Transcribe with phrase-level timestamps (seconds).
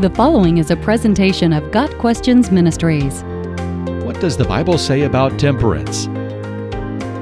[0.00, 3.22] The following is a presentation of Got Questions Ministries.
[4.02, 6.06] What does the Bible say about temperance?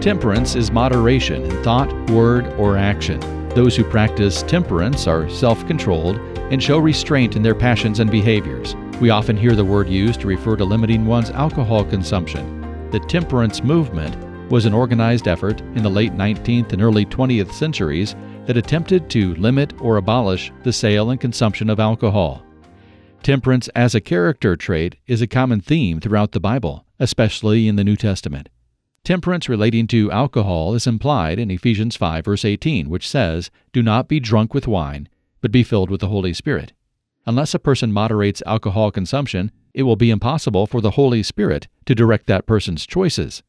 [0.03, 3.21] Temperance is moderation in thought, word, or action.
[3.51, 6.17] Those who practice temperance are self controlled
[6.51, 8.75] and show restraint in their passions and behaviors.
[9.03, 12.89] We often hear the word used to refer to limiting one's alcohol consumption.
[12.91, 14.17] The temperance movement
[14.51, 18.17] was an organized effort in the late 19th and early 20th centuries
[18.47, 22.43] that attempted to limit or abolish the sale and consumption of alcohol.
[23.23, 27.85] Temperance as a character trait is a common theme throughout the Bible, especially in the
[27.85, 28.49] New Testament.
[29.05, 34.09] Temperance relating to alcohol is implied in Ephesians 5 verse 18, which says, "Do not
[34.09, 35.09] be drunk with wine,
[35.41, 36.73] but be filled with the Holy Spirit."
[37.25, 41.95] Unless a person moderates alcohol consumption, it will be impossible for the Holy Spirit to
[41.95, 43.45] direct that person's choices.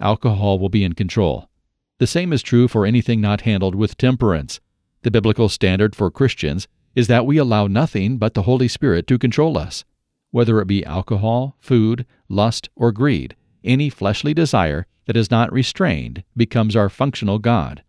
[0.00, 1.50] Alcohol will be in control.
[1.98, 4.60] The same is true for anything not handled with temperance.
[5.02, 6.66] The biblical standard for Christians
[6.98, 9.84] is that we allow nothing but the Holy Spirit to control us.
[10.32, 16.24] Whether it be alcohol, food, lust, or greed, any fleshly desire that is not restrained
[16.36, 17.84] becomes our functional God.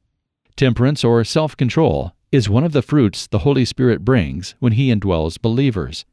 [0.56, 4.94] Temperance or self control is one of the fruits the Holy Spirit brings when He
[4.94, 6.06] indwells believers.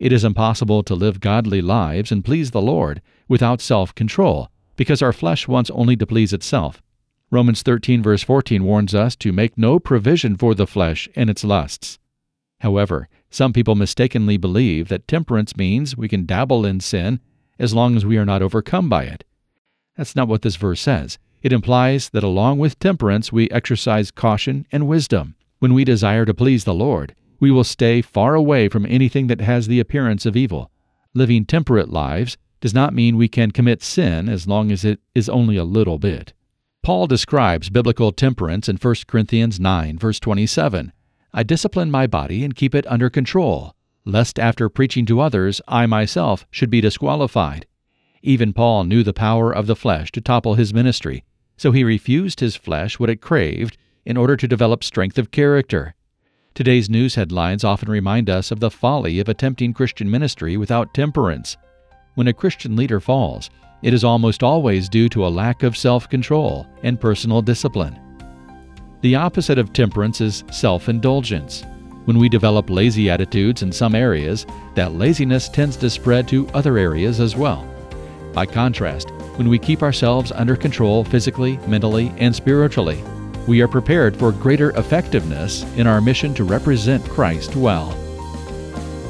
[0.00, 5.02] It is impossible to live godly lives and please the Lord without self control, because
[5.02, 6.82] our flesh wants only to please itself.
[7.30, 11.44] Romans 13, verse 14 warns us to make no provision for the flesh and its
[11.44, 11.99] lusts.
[12.60, 17.20] However, some people mistakenly believe that temperance means we can dabble in sin
[17.58, 19.24] as long as we are not overcome by it.
[19.96, 21.18] That's not what this verse says.
[21.42, 25.36] It implies that along with temperance, we exercise caution and wisdom.
[25.58, 29.40] When we desire to please the Lord, we will stay far away from anything that
[29.40, 30.70] has the appearance of evil.
[31.14, 35.28] Living temperate lives does not mean we can commit sin as long as it is
[35.30, 36.34] only a little bit.
[36.82, 40.92] Paul describes biblical temperance in 1 Corinthians 9, verse 27.
[41.32, 45.86] I discipline my body and keep it under control, lest after preaching to others I
[45.86, 47.66] myself should be disqualified.
[48.22, 51.24] Even Paul knew the power of the flesh to topple his ministry,
[51.56, 55.94] so he refused his flesh what it craved in order to develop strength of character.
[56.54, 61.56] Today's news headlines often remind us of the folly of attempting Christian ministry without temperance.
[62.16, 63.50] When a Christian leader falls,
[63.82, 67.98] it is almost always due to a lack of self control and personal discipline.
[69.02, 71.64] The opposite of temperance is self indulgence.
[72.04, 74.44] When we develop lazy attitudes in some areas,
[74.74, 77.66] that laziness tends to spread to other areas as well.
[78.34, 83.02] By contrast, when we keep ourselves under control physically, mentally, and spiritually,
[83.46, 87.96] we are prepared for greater effectiveness in our mission to represent Christ well.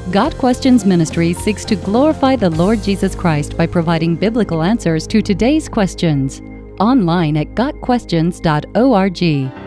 [0.09, 5.21] Got Questions Ministry seeks to glorify the Lord Jesus Christ by providing biblical answers to
[5.21, 6.41] today's questions.
[6.79, 9.60] Online at GotQuestions.org.